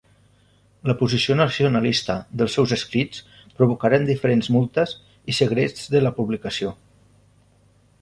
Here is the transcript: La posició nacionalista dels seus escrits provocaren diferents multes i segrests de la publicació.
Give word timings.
La 0.91 0.95
posició 1.01 1.35
nacionalista 1.41 2.15
dels 2.41 2.57
seus 2.59 2.73
escrits 2.79 3.21
provocaren 3.61 4.09
diferents 4.11 4.53
multes 4.59 4.99
i 5.35 5.39
segrests 5.45 5.97
de 5.97 6.07
la 6.07 6.17
publicació. 6.21 6.77